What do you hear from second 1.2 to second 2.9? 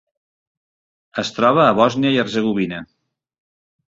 Es troba a Bòsnia i Hercegovina.